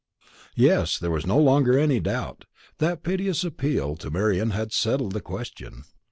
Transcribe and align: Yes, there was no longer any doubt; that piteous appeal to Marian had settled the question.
Yes, 0.55 0.97
there 0.97 1.11
was 1.11 1.27
no 1.27 1.37
longer 1.37 1.77
any 1.77 1.99
doubt; 1.99 2.45
that 2.79 3.03
piteous 3.03 3.43
appeal 3.43 3.95
to 3.97 4.09
Marian 4.09 4.49
had 4.49 4.73
settled 4.73 5.11
the 5.11 5.21
question. 5.21 5.83